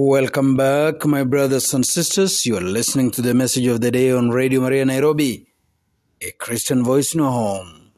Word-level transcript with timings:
Welcome 0.00 0.56
back, 0.56 1.04
my 1.06 1.24
brothers 1.24 1.74
and 1.74 1.84
sisters. 1.84 2.46
You 2.46 2.58
are 2.58 2.60
listening 2.60 3.10
to 3.10 3.20
the 3.20 3.34
message 3.34 3.66
of 3.66 3.80
the 3.80 3.90
day 3.90 4.12
on 4.12 4.30
Radio 4.30 4.60
Maria 4.60 4.84
Nairobi, 4.84 5.48
a 6.22 6.30
Christian 6.38 6.84
voice 6.84 7.14
in 7.14 7.18
your 7.18 7.32
home. 7.32 7.90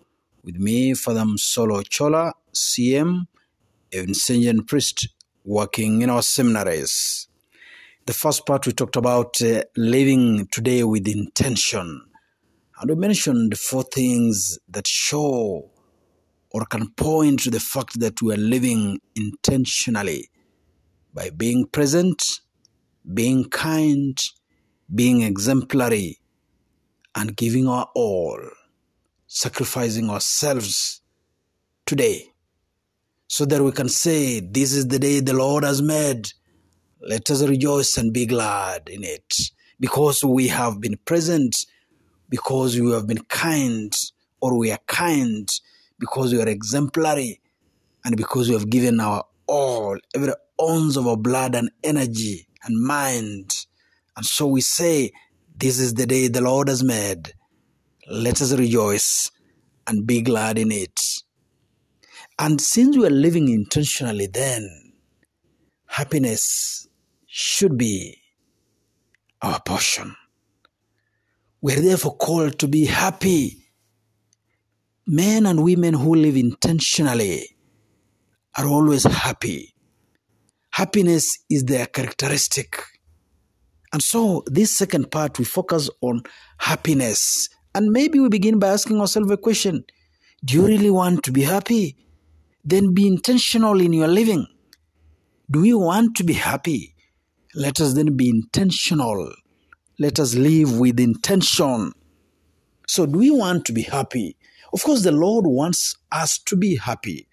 With 0.43 0.57
me, 0.57 0.95
Father 0.95 1.27
Solo 1.37 1.83
Chola, 1.83 2.33
CM, 2.55 3.27
a 3.93 3.97
Vincentian 4.03 4.67
priest 4.67 5.09
working 5.45 6.01
in 6.01 6.09
our 6.09 6.23
seminaries. 6.23 7.29
The 8.07 8.15
first 8.15 8.47
part, 8.47 8.67
we 8.67 8.73
talked 8.73 8.97
about 8.97 9.43
uh, 9.43 9.65
living 9.77 10.49
today 10.51 10.85
with 10.85 11.07
intention. 11.07 12.07
And 12.81 12.89
we 12.89 12.97
mentioned 12.97 13.59
four 13.59 13.83
things 13.83 14.59
that 14.71 14.87
show 14.87 15.71
or 16.51 16.65
can 16.65 16.93
point 16.93 17.41
to 17.41 17.51
the 17.51 17.61
fact 17.61 18.01
that 18.01 18.23
we 18.23 18.33
are 18.33 18.39
living 18.39 19.01
intentionally 19.15 20.31
by 21.13 21.31
being 21.31 21.67
present, 21.67 22.23
being 23.13 23.49
kind, 23.49 24.19
being 24.95 25.23
exemplary, 25.23 26.19
and 27.15 27.37
giving 27.37 27.67
our 27.67 27.89
all, 27.95 28.41
sacrificing 29.27 30.11
ourselves 30.11 31.01
today, 31.87 32.33
so 33.27 33.45
that 33.45 33.63
we 33.63 33.73
can 33.73 33.89
say, 33.89 34.41
This 34.41 34.73
is 34.73 34.89
the 34.89 34.99
day 34.99 35.21
the 35.21 35.35
Lord 35.35 35.65
has 35.65 35.83
made. 35.83 36.33
Let 37.01 37.31
us 37.31 37.43
rejoice 37.43 37.97
and 37.97 38.13
be 38.13 38.27
glad 38.27 38.89
in 38.89 39.05
it, 39.05 39.35
because 39.79 40.23
we 40.23 40.49
have 40.49 40.81
been 40.81 40.99
present, 41.05 41.57
because 42.29 42.79
we 42.79 42.93
have 42.93 43.07
been 43.07 43.25
kind, 43.25 43.93
or 44.41 44.57
we 44.57 44.71
are 44.71 44.81
kind, 44.87 45.49
because 45.99 46.33
we 46.33 46.41
are 46.41 46.49
exemplary, 46.49 47.41
and 48.05 48.17
because 48.17 48.49
we 48.49 48.55
have 48.55 48.71
given 48.71 49.01
our 49.01 49.25
all, 49.47 49.99
every 50.15 50.33
of 50.97 51.07
our 51.07 51.17
blood 51.17 51.55
and 51.55 51.71
energy 51.83 52.47
and 52.65 52.81
mind. 52.83 53.67
And 54.17 54.27
so 54.27 54.47
we 54.47 54.61
say, 54.61 55.13
This 55.57 55.79
is 55.79 55.95
the 55.95 56.07
day 56.07 56.29
the 56.29 56.41
Lord 56.41 56.69
has 56.69 56.83
made. 56.85 57.33
Let 58.09 58.41
us 58.43 58.53
rejoice 58.53 59.31
and 59.87 60.07
be 60.07 60.23
glad 60.23 60.59
in 60.59 60.73
it. 60.73 61.01
And 62.39 62.61
since 62.61 62.97
we 62.97 63.07
are 63.07 63.11
living 63.11 63.49
intentionally, 63.49 64.27
then 64.27 64.93
happiness 65.87 66.89
should 67.27 67.77
be 67.77 68.19
our 69.43 69.61
portion. 69.61 70.15
We 71.61 71.75
are 71.75 71.81
therefore 71.81 72.17
called 72.17 72.59
to 72.61 72.69
be 72.69 72.87
happy. 72.87 73.69
Men 75.07 75.47
and 75.47 75.63
women 75.63 75.95
who 75.95 76.15
live 76.15 76.37
intentionally 76.37 77.57
are 78.57 78.67
always 78.67 79.05
happy. 79.05 79.75
Happiness 80.81 81.37
is 81.51 81.65
their 81.65 81.85
characteristic. 81.85 82.83
And 83.93 84.03
so, 84.03 84.43
this 84.47 84.75
second 84.75 85.11
part, 85.11 85.39
we 85.39 85.45
focus 85.45 85.91
on 86.01 86.23
happiness. 86.57 87.51
And 87.75 87.91
maybe 87.91 88.19
we 88.19 88.31
begin 88.31 88.59
by 88.59 88.69
asking 88.69 88.99
ourselves 88.99 89.31
a 89.31 89.37
question 89.37 89.85
Do 90.43 90.55
you 90.55 90.67
really 90.67 90.89
want 90.89 91.23
to 91.25 91.33
be 91.33 91.43
happy? 91.43 91.99
Then 92.65 92.95
be 92.95 93.07
intentional 93.07 93.79
in 93.79 93.93
your 93.93 94.09
living. 94.09 94.47
Do 95.51 95.65
you 95.65 95.79
want 95.79 96.17
to 96.17 96.25
be 96.25 96.33
happy? 96.33 96.95
Let 97.55 97.79
us 97.83 97.93
then 97.93 98.17
be 98.17 98.31
intentional. 98.31 99.35
Let 99.99 100.19
us 100.19 100.35
live 100.35 100.79
with 100.79 100.99
intention. 100.99 101.93
So, 102.89 103.05
do 103.05 103.19
we 103.19 103.31
want 103.31 103.67
to 103.67 103.75
be 103.75 103.83
happy? 103.83 104.39
Of 104.73 104.83
course, 104.83 105.03
the 105.03 105.13
Lord 105.13 105.45
wants 105.47 105.95
us 106.11 106.39
to 106.39 106.57
be 106.57 106.77
happy. 106.77 107.29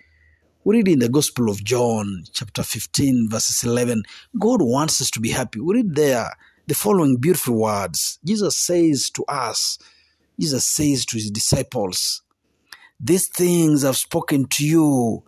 We 0.67 0.75
read 0.75 0.89
in 0.89 0.99
the 0.99 1.07
Gospel 1.07 1.49
of 1.49 1.63
John, 1.63 2.25
chapter 2.33 2.61
15, 2.61 3.29
verses 3.29 3.63
11, 3.63 4.03
God 4.37 4.61
wants 4.61 5.01
us 5.01 5.09
to 5.11 5.21
be 5.21 5.29
happy. 5.29 5.61
We 5.61 5.75
read 5.75 5.95
there 5.95 6.29
the 6.67 6.75
following 6.75 7.15
beautiful 7.15 7.61
words. 7.61 8.19
Jesus 8.25 8.57
says 8.57 9.09
to 9.11 9.23
us, 9.29 9.79
Jesus 10.37 10.65
says 10.65 11.05
to 11.05 11.15
his 11.15 11.31
disciples, 11.31 12.21
These 12.99 13.29
things 13.29 13.85
I've 13.85 13.95
spoken 13.95 14.45
to 14.45 14.65
you, 14.65 15.23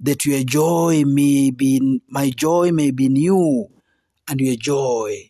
that 0.00 0.24
your 0.24 0.42
joy 0.42 1.02
may 1.04 1.50
be 1.50 2.00
my 2.08 2.30
joy 2.30 2.72
may 2.72 2.90
be 2.90 3.10
you, 3.12 3.68
and 4.26 4.40
your 4.40 4.56
joy 4.56 5.28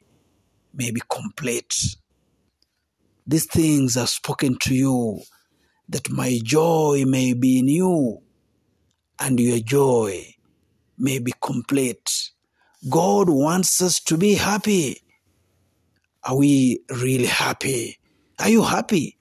may 0.72 0.92
be 0.92 1.02
complete. 1.10 1.96
These 3.26 3.46
things 3.46 3.96
I've 3.96 4.08
spoken 4.08 4.56
to 4.60 4.72
you, 4.72 5.18
that 5.88 6.10
my 6.10 6.38
joy 6.44 7.02
may 7.08 7.32
be 7.34 7.58
in 7.58 7.66
you, 7.66 8.22
and 9.20 9.38
your 9.38 9.60
joy 9.60 10.34
may 10.96 11.18
be 11.18 11.32
complete. 11.40 12.30
God 12.88 13.28
wants 13.28 13.82
us 13.82 14.00
to 14.00 14.16
be 14.16 14.34
happy. 14.34 15.02
Are 16.24 16.36
we 16.36 16.80
really 16.90 17.26
happy? 17.26 17.98
Are 18.38 18.48
you 18.48 18.62
happy? 18.62 19.16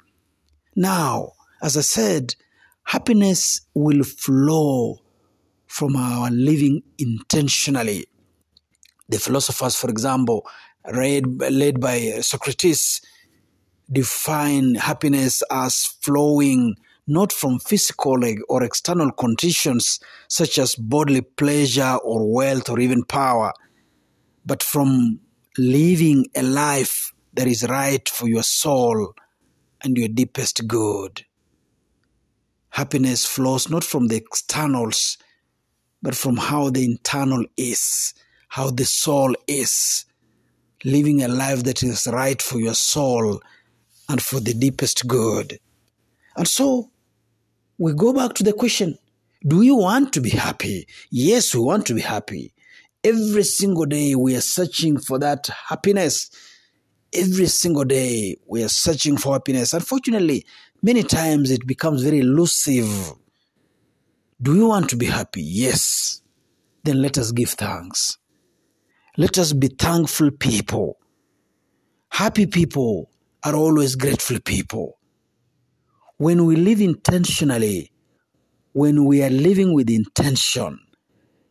Now, 0.76 1.34
as 1.62 1.78
I 1.78 1.82
said, 1.82 2.36
happiness 2.84 3.62
will 3.74 4.04
flow 4.04 5.00
from 5.66 5.96
our 5.96 6.30
living 6.30 6.84
intentionally. 6.98 8.06
The 9.10 9.20
philosophers, 9.20 9.76
for 9.76 9.90
example, 9.90 10.48
read, 10.94 11.40
led 11.40 11.80
by 11.80 12.20
Socrates, 12.22 13.02
define 13.92 14.76
happiness 14.76 15.42
as 15.50 15.86
flowing 15.86 16.76
not 17.08 17.32
from 17.32 17.58
physical 17.60 18.20
or 18.50 18.64
external 18.64 19.12
conditions 19.12 20.00
such 20.28 20.60
as 20.60 20.76
bodily 20.76 21.22
pleasure 21.22 21.98
or 22.04 22.32
wealth 22.32 22.70
or 22.70 22.80
even 22.80 23.04
power, 23.04 23.54
but 24.46 24.62
from 24.62 25.20
living 25.58 26.28
a 26.36 26.44
life 26.44 27.14
that 27.34 27.48
is 27.48 27.68
right 27.68 28.08
for 28.10 28.28
your 28.28 28.44
soul 28.44 29.14
and 29.84 29.98
your 29.98 30.10
deepest 30.10 30.68
good. 30.68 31.26
Happiness 32.72 33.26
flows 33.26 33.70
not 33.70 33.84
from 33.84 34.08
the 34.08 34.18
externals, 34.18 35.18
but 36.02 36.16
from 36.16 36.38
how 36.38 36.70
the 36.70 36.84
internal 36.84 37.44
is, 37.56 38.14
how 38.50 38.70
the 38.70 38.86
soul 38.86 39.34
is. 39.48 40.06
Living 40.84 41.24
a 41.24 41.28
life 41.28 41.64
that 41.64 41.82
is 41.82 42.08
right 42.12 42.40
for 42.42 42.60
your 42.60 42.76
soul 42.76 43.42
and 44.10 44.22
for 44.22 44.40
the 44.40 44.54
deepest 44.54 45.08
good. 45.08 45.60
And 46.36 46.48
so 46.48 46.92
we 47.78 47.94
go 47.94 48.14
back 48.14 48.34
to 48.34 48.44
the 48.44 48.54
question 48.54 48.98
do 49.48 49.62
you 49.62 49.76
want 49.76 50.14
to 50.14 50.22
be 50.22 50.32
happy? 50.32 50.88
Yes, 51.12 51.54
we 51.54 51.62
want 51.62 51.86
to 51.88 51.94
be 51.94 52.02
happy. 52.02 52.54
Every 53.04 53.44
single 53.44 53.86
day 53.86 54.16
we 54.16 54.36
are 54.36 54.42
searching 54.42 55.00
for 55.00 55.20
that 55.20 55.48
happiness. 55.70 56.32
Every 57.14 57.46
single 57.46 57.86
day 57.86 58.36
we 58.48 58.64
are 58.64 58.70
searching 58.70 59.16
for 59.16 59.34
happiness. 59.34 59.74
Unfortunately, 59.74 60.46
many 60.82 61.04
times 61.04 61.52
it 61.52 61.68
becomes 61.68 62.04
very 62.04 62.20
elusive. 62.20 63.14
Do 64.42 64.56
you 64.56 64.68
want 64.68 64.90
to 64.90 64.96
be 64.96 65.06
happy? 65.06 65.44
Yes. 65.44 66.22
Then 66.84 67.02
let 67.02 67.18
us 67.18 67.32
give 67.32 67.52
thanks. 67.52 68.18
Let 69.18 69.38
us 69.38 69.54
be 69.54 69.68
thankful 69.68 70.32
people. 70.32 70.98
Happy 72.10 72.48
people 72.48 73.12
are 73.44 73.56
always 73.56 73.96
grateful 73.96 74.40
people. 74.40 74.97
When 76.18 76.48
we 76.48 76.56
live 76.56 76.82
intentionally, 76.82 77.92
when 78.74 79.06
we 79.06 79.22
are 79.22 79.30
living 79.30 79.76
with 79.76 79.88
intention, 79.88 80.80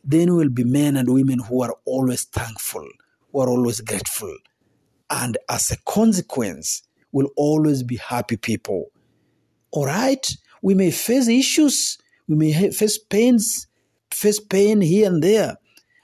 then 0.02 0.34
we'll 0.34 0.48
be 0.48 0.64
men 0.64 0.96
and 0.96 1.08
women 1.08 1.38
who 1.38 1.62
are 1.62 1.72
always 1.84 2.24
thankful, 2.24 2.84
who 3.30 3.40
are 3.40 3.48
always 3.48 3.80
grateful. 3.80 4.36
And 5.08 5.38
as 5.48 5.70
a 5.70 5.76
consequence, 5.86 6.82
will 7.12 7.30
always 7.36 7.84
be 7.84 7.96
happy 7.96 8.36
people. 8.36 8.86
All 9.70 9.86
right? 9.86 10.26
We 10.62 10.74
may 10.74 10.90
face 10.90 11.28
issues, 11.28 11.96
we 12.26 12.34
may 12.34 12.70
face 12.72 12.98
pains, 12.98 13.68
face 14.12 14.40
pain 14.40 14.80
here 14.80 15.06
and 15.06 15.22
there, 15.22 15.58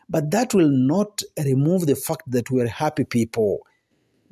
but 0.09 0.31
that 0.31 0.55
will 0.55 0.71
not 0.71 1.21
remove 1.45 1.87
the 1.87 1.97
fact 1.97 2.31
that 2.31 2.49
we 2.49 2.63
are 2.63 2.69
happy 2.69 3.03
people 3.03 3.67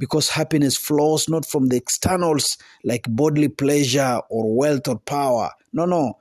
because 0.00 0.30
happiness 0.30 0.76
flows 0.76 1.28
not 1.28 1.46
from 1.46 1.68
the 1.68 1.76
externals 1.76 2.58
like 2.82 3.06
bodily 3.08 3.48
pleasure 3.48 4.20
or 4.28 4.56
wealth 4.56 4.88
or 4.88 4.98
power. 4.98 5.52
No, 5.72 5.84
no 5.84 6.16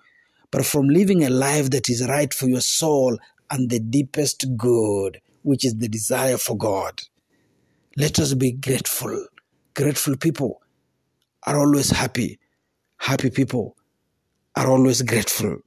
but 0.51 0.65
from 0.65 0.89
living 0.89 1.23
a 1.23 1.29
life 1.29 1.69
that 1.69 1.89
is 1.89 2.07
right 2.07 2.33
for 2.33 2.47
your 2.47 2.61
soul 2.61 3.17
and 3.51 3.69
the 3.69 3.79
deepest 3.79 4.57
good, 4.57 5.21
which 5.43 5.65
is 5.65 5.75
the 5.75 5.87
desire 5.87 6.37
for 6.37 6.57
God. 6.57 7.01
Let 7.97 8.19
us 8.19 8.33
be 8.33 8.51
grateful. 8.51 9.27
Grateful 9.75 10.17
people 10.17 10.61
are 11.43 11.57
always 11.57 11.91
happy. 11.91 12.39
Happy 12.97 13.29
people 13.29 13.75
are 14.55 14.67
always 14.67 15.01
grateful. 15.01 15.59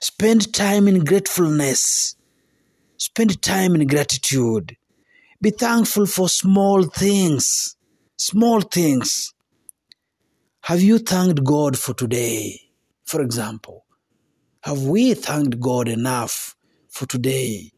Spend 0.00 0.52
time 0.52 0.88
in 0.88 1.04
gratefulness. 1.04 2.16
Spend 2.96 3.42
time 3.42 3.74
in 3.74 3.86
gratitude. 3.86 4.76
Be 5.40 5.50
thankful 5.50 6.06
for 6.06 6.28
small 6.30 6.84
things. 6.84 7.76
Small 8.16 8.62
things. 8.62 9.34
Have 10.62 10.80
you 10.80 10.98
thanked 10.98 11.44
God 11.44 11.78
for 11.78 11.94
today? 11.94 12.60
For 13.04 13.20
example, 13.20 13.84
have 14.62 14.82
we 14.82 15.14
thanked 15.14 15.60
God 15.60 15.88
enough 15.88 16.56
for 16.88 17.06
today? 17.06 17.72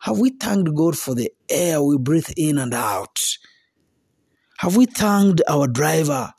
Have 0.00 0.18
we 0.18 0.30
thanked 0.30 0.74
God 0.74 0.98
for 0.98 1.14
the 1.14 1.30
air 1.48 1.82
we 1.82 1.98
breathe 1.98 2.30
in 2.36 2.58
and 2.58 2.72
out? 2.74 3.20
Have 4.58 4.76
we 4.76 4.86
thanked 4.86 5.42
our 5.48 5.68
driver 5.68 6.32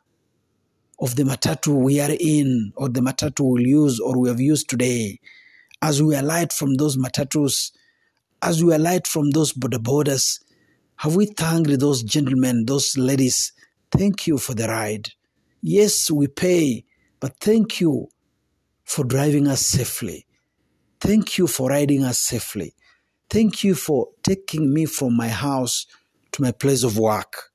of 0.99 1.15
the 1.15 1.23
matatu 1.23 1.75
we 1.79 1.99
are 2.01 2.15
in 2.19 2.73
or 2.75 2.89
the 2.89 3.01
matatu 3.01 3.41
we'll 3.41 3.61
use 3.67 3.99
or 3.99 4.17
we 4.19 4.29
have 4.29 4.41
used 4.41 4.69
today 4.69 5.19
as 5.81 6.01
we 6.01 6.15
alight 6.15 6.51
from 6.51 6.75
those 6.75 6.97
matatus, 6.97 7.71
as 8.41 8.63
we 8.63 8.73
alight 8.73 9.05
from 9.07 9.31
those 9.31 9.53
boda 9.53 9.77
bodas? 9.77 10.39
Have 11.05 11.15
we 11.15 11.27
thanked 11.27 11.79
those 11.79 12.01
gentlemen, 12.01 12.65
those 12.65 12.97
ladies? 12.97 13.53
Thank 13.91 14.25
you 14.25 14.39
for 14.39 14.55
the 14.55 14.67
ride. 14.67 15.09
Yes, 15.61 16.09
we 16.09 16.25
pay, 16.25 16.83
but 17.19 17.39
thank 17.39 17.79
you 17.79 18.07
for 18.83 19.05
driving 19.05 19.47
us 19.47 19.61
safely. 19.61 20.25
Thank 20.99 21.37
you 21.37 21.45
for 21.45 21.69
riding 21.69 22.03
us 22.03 22.17
safely. 22.17 22.73
Thank 23.29 23.63
you 23.63 23.75
for 23.75 24.07
taking 24.23 24.73
me 24.73 24.87
from 24.87 25.15
my 25.15 25.27
house 25.27 25.85
to 26.31 26.41
my 26.41 26.51
place 26.51 26.81
of 26.81 26.97
work. 26.97 27.51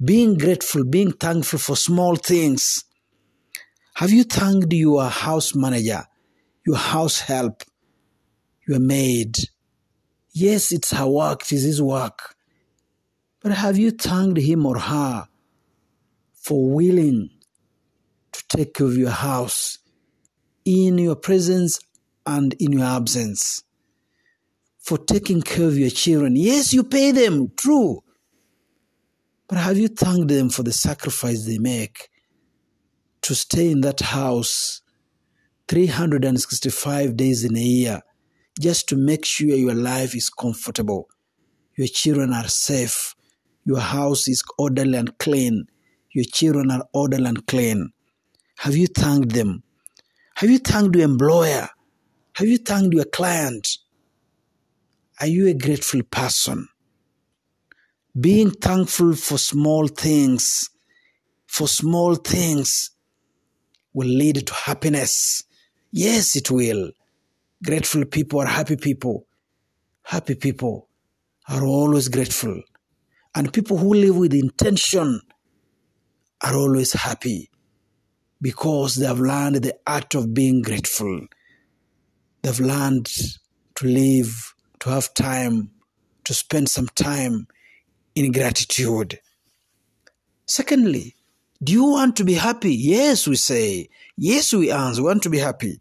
Being 0.00 0.38
grateful, 0.38 0.84
being 0.84 1.10
thankful 1.10 1.58
for 1.58 1.74
small 1.74 2.14
things. 2.14 2.84
Have 3.94 4.12
you 4.12 4.22
thanked 4.22 4.72
your 4.72 5.08
house 5.08 5.56
manager, 5.56 6.04
your 6.64 6.76
house 6.76 7.18
help, 7.18 7.64
your 8.64 8.78
maid? 8.78 9.34
Yes, 10.40 10.70
it's 10.70 10.92
her 10.92 11.08
work, 11.08 11.42
it 11.42 11.52
is 11.52 11.64
his 11.64 11.82
work. 11.82 12.36
But 13.42 13.50
have 13.52 13.76
you 13.76 13.90
thanked 13.90 14.38
him 14.38 14.66
or 14.66 14.78
her 14.78 15.26
for 16.32 16.70
willing 16.70 17.30
to 18.30 18.44
take 18.46 18.74
care 18.74 18.86
of 18.86 18.96
your 18.96 19.10
house 19.10 19.78
in 20.64 20.96
your 20.98 21.16
presence 21.16 21.80
and 22.24 22.54
in 22.60 22.72
your 22.72 22.84
absence? 22.84 23.64
For 24.78 24.96
taking 24.96 25.42
care 25.42 25.66
of 25.66 25.76
your 25.76 25.90
children. 25.90 26.36
Yes, 26.36 26.72
you 26.72 26.84
pay 26.84 27.10
them, 27.10 27.50
true. 27.56 28.04
But 29.48 29.58
have 29.58 29.76
you 29.76 29.88
thanked 29.88 30.28
them 30.28 30.50
for 30.50 30.62
the 30.62 30.72
sacrifice 30.72 31.46
they 31.46 31.58
make 31.58 32.10
to 33.22 33.34
stay 33.34 33.72
in 33.72 33.80
that 33.80 34.00
house 34.00 34.82
365 35.66 37.16
days 37.16 37.42
in 37.44 37.56
a 37.56 37.60
year 37.60 38.02
just 38.58 38.88
to 38.88 38.96
make 38.96 39.24
sure 39.24 39.48
your 39.48 39.74
life 39.74 40.14
is 40.14 40.30
comfortable, 40.30 41.08
your 41.76 41.88
children 41.88 42.32
are 42.32 42.48
safe, 42.48 43.14
your 43.64 43.80
house 43.80 44.28
is 44.28 44.42
orderly 44.58 44.98
and 44.98 45.16
clean, 45.18 45.66
your 46.12 46.24
children 46.24 46.70
are 46.70 46.84
orderly 46.92 47.26
and 47.26 47.46
clean? 47.46 47.92
Have 48.58 48.76
you 48.76 48.86
thanked 48.86 49.32
them? 49.32 49.62
Have 50.36 50.50
you 50.50 50.58
thanked 50.58 50.96
your 50.96 51.04
employer? 51.04 51.68
Have 52.34 52.48
you 52.48 52.58
thanked 52.58 52.94
your 52.94 53.04
client? 53.04 53.68
Are 55.20 55.26
you 55.26 55.48
a 55.48 55.54
grateful 55.54 56.02
person? 56.02 56.68
Being 58.18 58.50
thankful 58.50 59.14
for 59.14 59.38
small 59.38 59.86
things, 59.86 60.70
for 61.46 61.68
small 61.68 62.14
things 62.16 62.90
will 63.92 64.08
lead 64.08 64.46
to 64.46 64.54
happiness. 64.54 65.44
Yes, 65.92 66.36
it 66.36 66.50
will. 66.50 66.92
Grateful 67.64 68.04
people 68.04 68.40
are 68.40 68.46
happy 68.46 68.76
people. 68.76 69.26
Happy 70.04 70.34
people 70.34 70.88
are 71.48 71.64
always 71.64 72.08
grateful. 72.08 72.62
And 73.34 73.52
people 73.52 73.78
who 73.78 73.94
live 73.94 74.16
with 74.16 74.34
intention 74.34 75.20
are 76.42 76.54
always 76.54 76.92
happy 76.92 77.50
because 78.40 78.96
they 78.96 79.06
have 79.06 79.20
learned 79.20 79.56
the 79.56 79.76
art 79.86 80.14
of 80.14 80.34
being 80.34 80.62
grateful. 80.62 81.26
They've 82.42 82.60
learned 82.60 83.06
to 83.76 83.86
live, 83.86 84.54
to 84.80 84.90
have 84.90 85.12
time, 85.14 85.70
to 86.24 86.34
spend 86.34 86.68
some 86.68 86.88
time 86.88 87.48
in 88.14 88.32
gratitude. 88.32 89.20
Secondly, 90.46 91.16
do 91.62 91.72
you 91.72 91.84
want 91.84 92.16
to 92.16 92.24
be 92.24 92.34
happy? 92.34 92.74
Yes, 92.74 93.26
we 93.26 93.36
say. 93.36 93.88
Yes, 94.16 94.52
we 94.52 94.70
answer. 94.70 95.02
We 95.02 95.08
want 95.08 95.22
to 95.24 95.30
be 95.30 95.38
happy. 95.38 95.80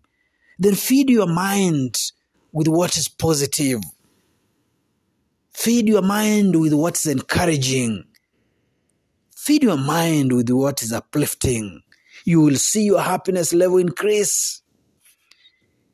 Then 0.59 0.75
feed 0.75 1.09
your 1.09 1.27
mind 1.27 1.97
with 2.51 2.67
what 2.67 2.97
is 2.97 3.07
positive. 3.07 3.81
Feed 5.53 5.87
your 5.87 6.01
mind 6.01 6.59
with 6.59 6.73
what 6.73 6.95
is 6.97 7.05
encouraging. 7.05 8.05
Feed 9.35 9.63
your 9.63 9.77
mind 9.77 10.33
with 10.33 10.49
what 10.49 10.81
is 10.81 10.91
uplifting. 10.91 11.81
You 12.25 12.41
will 12.41 12.55
see 12.55 12.83
your 12.83 13.01
happiness 13.01 13.53
level 13.53 13.77
increase. 13.77 14.61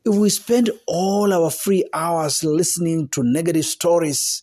If 0.04 0.14
we 0.14 0.28
spend 0.30 0.70
all 0.86 1.32
our 1.32 1.50
free 1.50 1.84
hours 1.92 2.44
listening 2.44 3.08
to 3.08 3.22
negative 3.22 3.64
stories, 3.64 4.42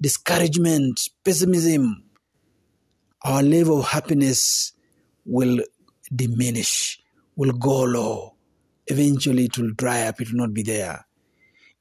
discouragement, 0.00 1.00
pessimism, 1.24 2.04
our 3.24 3.42
level 3.42 3.80
of 3.80 3.88
happiness 3.88 4.72
will 5.24 5.60
diminish, 6.14 7.00
will 7.36 7.52
go 7.52 7.82
low. 7.82 8.34
Eventually, 8.90 9.44
it 9.44 9.56
will 9.56 9.72
dry 9.72 10.02
up, 10.02 10.20
it 10.20 10.30
will 10.32 10.40
not 10.40 10.52
be 10.52 10.62
there. 10.62 11.06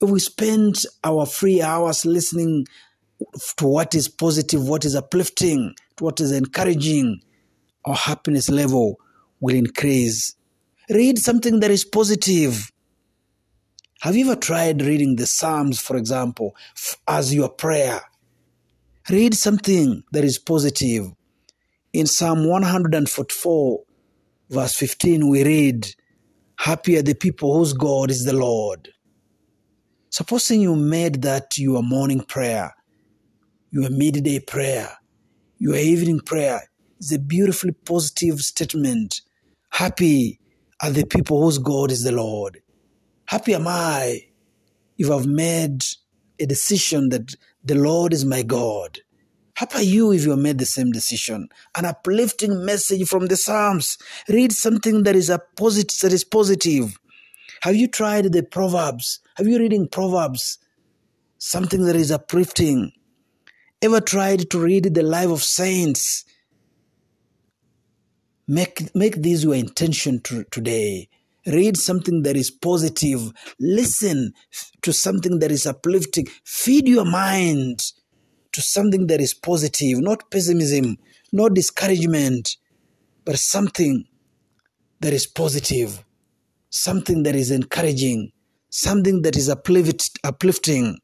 If 0.01 0.09
we 0.09 0.19
spend 0.19 0.83
our 1.03 1.25
free 1.25 1.61
hours 1.61 2.05
listening 2.05 2.67
to 3.57 3.65
what 3.65 3.95
is 3.95 4.07
positive, 4.07 4.67
what 4.67 4.85
is 4.85 4.95
uplifting, 4.95 5.75
to 5.97 6.03
what 6.03 6.21
is 6.21 6.31
encouraging, 6.31 7.21
our 7.85 7.95
happiness 7.95 8.49
level 8.49 8.99
will 9.41 9.55
increase. 9.55 10.35
Read 10.89 11.17
something 11.19 11.59
that 11.59 11.71
is 11.71 11.83
positive. 11.83 12.71
Have 14.01 14.15
you 14.15 14.25
ever 14.31 14.39
tried 14.39 14.81
reading 14.81 15.17
the 15.17 15.27
Psalms, 15.27 15.79
for 15.79 15.97
example, 15.97 16.55
as 17.07 17.33
your 17.33 17.49
prayer? 17.49 18.01
Read 19.09 19.33
something 19.33 20.03
that 20.11 20.23
is 20.23 20.37
positive. 20.39 21.11
In 21.91 22.05
Psalm 22.05 22.47
144, 22.47 23.83
verse 24.49 24.75
15, 24.75 25.27
we 25.27 25.43
read, 25.43 25.95
Happy 26.59 26.97
are 26.97 27.01
the 27.01 27.15
people 27.15 27.57
whose 27.57 27.71
God 27.71 28.11
is 28.11 28.25
the 28.25 28.33
Lord. 28.33 28.89
Supposing 30.09 30.59
you 30.59 30.75
made 30.75 31.21
that 31.21 31.57
your 31.57 31.81
morning 31.81 32.19
prayer, 32.19 32.75
your 33.71 33.89
midday 33.89 34.39
prayer, 34.39 34.89
your 35.57 35.77
evening 35.77 36.19
prayer, 36.19 36.63
is 36.99 37.13
a 37.13 37.17
beautifully 37.19 37.71
positive 37.71 38.41
statement. 38.41 39.21
Happy 39.69 40.41
are 40.83 40.91
the 40.91 41.05
people 41.05 41.41
whose 41.41 41.59
God 41.59 41.91
is 41.91 42.03
the 42.03 42.11
Lord. 42.11 42.61
Happy 43.27 43.53
am 43.53 43.65
I 43.65 44.25
if 44.97 45.09
I've 45.09 45.27
made 45.27 45.85
a 46.41 46.45
decision 46.45 47.07
that 47.09 47.35
the 47.63 47.75
Lord 47.75 48.11
is 48.11 48.25
my 48.25 48.43
God. 48.43 48.99
Happy 49.59 49.85
you 49.85 50.13
if 50.13 50.25
you 50.25 50.37
made 50.37 50.57
the 50.57 50.65
same 50.65 50.89
decision? 50.89 51.49
An 51.75 51.83
uplifting 51.83 52.63
message 52.63 53.05
from 53.09 53.25
the 53.25 53.35
Psalms. 53.35 53.97
Read 54.29 54.53
something 54.53 55.03
that 55.03 55.17
is 55.17 55.29
a 55.29 55.41
positive 55.57 55.99
that 55.99 56.13
is 56.13 56.23
positive. 56.23 56.97
Have 57.63 57.75
you 57.75 57.89
tried 57.89 58.31
the 58.31 58.41
Proverbs? 58.41 59.19
Have 59.35 59.47
you 59.47 59.59
reading 59.59 59.89
Proverbs? 59.89 60.59
Something 61.39 61.83
that 61.87 61.97
is 61.97 62.09
uplifting. 62.09 62.93
Ever 63.81 63.99
tried 63.99 64.49
to 64.49 64.59
read 64.59 64.93
the 64.93 65.03
life 65.03 65.29
of 65.29 65.43
saints? 65.43 66.23
Make, 68.47 68.95
make 68.95 69.21
this 69.21 69.43
your 69.43 69.55
intention 69.55 70.21
to, 70.21 70.45
today. 70.45 71.09
Read 71.45 71.75
something 71.75 72.23
that 72.23 72.37
is 72.37 72.49
positive. 72.49 73.33
Listen 73.59 74.31
to 74.83 74.93
something 74.93 75.39
that 75.39 75.51
is 75.51 75.65
uplifting. 75.65 76.27
Feed 76.45 76.87
your 76.87 77.03
mind 77.03 77.91
to 78.53 78.61
something 78.61 79.07
that 79.07 79.21
is 79.21 79.33
positive, 79.33 79.99
not 79.99 80.31
pessimism, 80.31 80.97
not 81.31 81.53
discouragement, 81.53 82.57
but 83.25 83.37
something 83.37 84.05
that 85.01 85.13
is 85.13 85.27
positive, 85.27 86.03
something 86.69 87.23
that 87.23 87.35
is 87.35 87.51
encouraging, 87.51 88.31
something 88.69 89.21
that 89.21 89.37
is 89.37 89.49
uplift, 89.49 90.19
uplifting. 90.23 90.97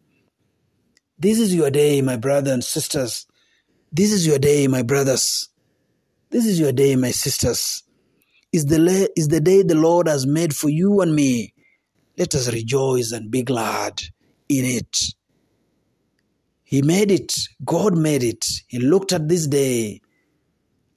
This 1.18 1.40
is 1.40 1.54
your 1.54 1.72
day, 1.72 2.02
my 2.02 2.18
brothers 2.18 2.54
and 2.54 2.64
sisters. 2.64 3.26
This 3.92 4.12
is 4.12 4.28
your 4.28 4.40
day, 4.40 4.68
my 4.68 4.82
brothers. 4.82 5.50
This 6.30 6.46
is 6.46 6.60
your 6.60 6.72
day, 6.72 6.96
my 6.96 7.12
sisters. 7.12 7.84
Is 8.52 8.66
the, 8.66 9.10
is 9.16 9.28
the 9.28 9.42
day 9.42 9.64
the 9.64 9.76
Lord 9.76 10.08
has 10.08 10.26
made 10.26 10.56
for 10.56 10.70
you 10.70 11.02
and 11.02 11.16
me. 11.16 11.54
Let 12.18 12.36
us 12.36 12.52
rejoice 12.52 13.12
and 13.12 13.30
be 13.30 13.44
glad 13.44 14.02
in 14.48 14.66
it. 14.66 14.98
He 16.76 16.82
made 16.82 17.10
it. 17.10 17.34
God 17.64 17.98
made 17.98 18.22
it. 18.22 18.46
He 18.68 18.80
looked 18.80 19.14
at 19.14 19.30
this 19.30 19.48
day 19.48 20.02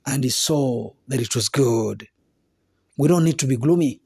and 0.05 0.25
he 0.25 0.31
saw 0.31 0.91
that 1.07 1.21
it 1.21 1.37
was 1.37 1.49
good. 1.49 2.09
We 2.97 3.07
don't 3.07 3.23
need 3.23 3.39
to 3.39 3.47
be 3.47 3.57
gloomy. 3.57 4.01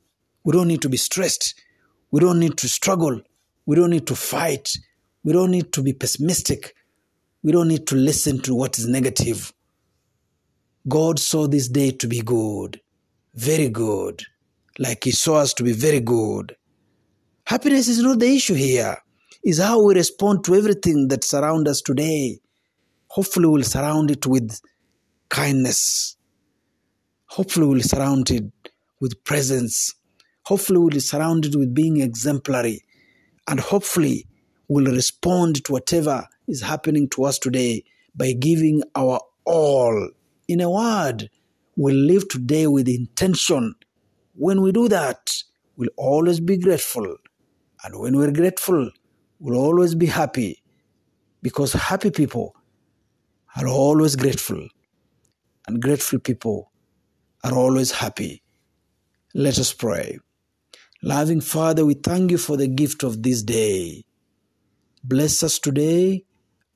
We 0.45 0.53
don't 0.53 0.69
need 0.69 0.83
to 0.83 0.91
be 0.91 0.99
stressed. 0.99 1.55
We 2.11 2.21
don't 2.21 2.39
need 2.39 2.59
to 2.59 2.69
struggle. 2.69 3.23
We 3.65 3.77
don't 3.77 3.89
need 3.89 4.07
to 4.09 4.15
fight. 4.15 4.71
We 5.25 5.33
don't 5.33 5.51
need 5.51 5.73
to 5.73 5.83
be 5.83 5.95
pessimistic. 5.95 6.75
We 7.43 7.53
don't 7.53 7.69
need 7.69 7.87
to 7.87 7.95
listen 7.97 8.43
to 8.43 8.55
what 8.55 8.79
is 8.79 8.87
negative. 8.87 9.55
God 10.87 11.19
saw 11.19 11.47
this 11.47 11.69
day 11.69 11.93
to 11.93 12.07
be 12.07 12.21
good, 12.21 12.83
very 13.35 13.71
good, 13.71 14.21
like 14.79 15.05
He 15.05 15.13
saw 15.13 15.37
us 15.37 15.55
to 15.55 15.63
be 15.63 15.73
very 15.73 16.01
good. 16.01 16.55
Happiness 17.47 17.89
is 17.89 18.03
not 18.03 18.19
the 18.19 18.37
issue 18.37 18.53
here. 18.53 18.99
Is 19.45 19.59
how 19.59 19.83
we 19.83 19.95
respond 19.95 20.45
to 20.45 20.55
everything 20.55 21.09
that 21.09 21.25
surrounds 21.25 21.69
us 21.69 21.83
today. 21.83 22.39
Hopefully, 23.09 23.49
we'll 23.49 23.63
surround 23.63 24.11
it 24.11 24.27
with 24.27 24.61
kindness. 25.29 26.17
Hopefully, 27.27 27.67
we'll 27.67 27.83
surround 27.83 28.31
it 28.31 28.45
with 29.01 29.25
presence. 29.25 29.95
Hopefully, 30.45 30.79
we'll 30.79 31.01
surround 31.01 31.45
it 31.45 31.57
with 31.57 31.75
being 31.75 32.01
exemplary. 32.01 32.83
And 33.49 33.59
hopefully, 33.59 34.27
we'll 34.69 34.93
respond 34.93 35.65
to 35.65 35.73
whatever 35.73 36.29
is 36.47 36.63
happening 36.63 37.09
to 37.11 37.25
us 37.25 37.39
today 37.39 37.85
by 38.15 38.33
giving 38.33 38.83
our 38.95 39.21
all. 39.45 40.11
In 40.47 40.61
a 40.61 40.71
word, 40.71 41.31
we'll 41.77 41.97
live 41.97 42.29
today 42.29 42.67
with 42.69 42.89
intention. 42.89 43.75
When 44.35 44.63
we 44.63 44.73
do 44.73 44.89
that, 44.89 45.31
we'll 45.77 45.91
always 45.97 46.41
be 46.41 46.57
grateful. 46.59 47.17
And 47.85 47.99
when 47.99 48.17
we're 48.17 48.31
grateful, 48.33 48.91
we'll 49.43 49.59
always 49.59 49.95
be 49.95 50.07
happy. 50.07 50.63
Because 51.43 51.73
happy 51.73 52.11
people 52.11 52.55
are 53.57 53.67
always 53.69 54.17
grateful. 54.17 54.69
And 55.67 55.83
grateful 55.83 56.21
people 56.21 56.71
are 57.45 57.55
always 57.55 57.91
happy. 57.91 58.43
Let 59.35 59.59
us 59.59 59.73
pray. 59.73 60.19
Loving 61.03 61.41
Father, 61.41 61.85
we 61.85 61.95
thank 61.95 62.31
you 62.31 62.39
for 62.39 62.57
the 62.57 62.69
gift 62.69 63.03
of 63.03 63.23
this 63.23 63.43
day. 63.43 64.05
Bless 65.03 65.43
us 65.43 65.59
today 65.59 66.25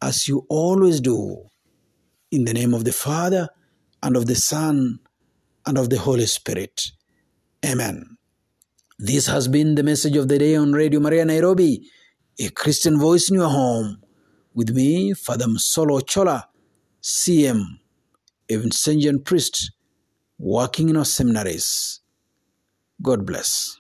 as 0.03 0.27
you 0.27 0.45
always 0.49 1.01
do. 1.01 1.45
In 2.33 2.45
the 2.45 2.53
name 2.53 2.75
of 2.75 2.85
the 2.85 2.93
Father, 2.93 3.49
and 4.03 4.17
of 4.17 4.27
the 4.27 4.35
Son, 4.35 4.99
and 5.65 5.79
of 5.79 5.91
the 5.91 5.99
Holy 5.99 6.27
Spirit. 6.27 6.91
Amen. 7.65 8.17
This 8.99 9.27
has 9.27 9.49
been 9.49 9.77
the 9.77 9.83
message 9.85 10.17
of 10.17 10.29
the 10.29 10.39
day 10.39 10.57
on 10.57 10.73
Radio 10.73 11.01
Maria 11.01 11.25
Nairobi, 11.25 11.89
a 12.39 12.51
Christian 12.51 12.99
voice 12.99 13.31
in 13.31 13.37
your 13.37 13.49
home. 13.49 14.03
With 14.55 14.71
me, 14.71 15.13
Father 15.13 15.47
Solo 15.57 16.01
Chola, 16.01 16.49
CM, 17.03 17.79
a 18.49 18.55
Vincentian 18.57 19.25
priest, 19.25 19.73
working 20.39 20.89
in 20.89 20.97
our 20.97 21.05
seminaries. 21.05 22.01
God 23.03 23.27
bless. 23.27 23.77